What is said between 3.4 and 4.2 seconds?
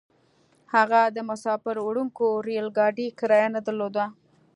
نه درلوده.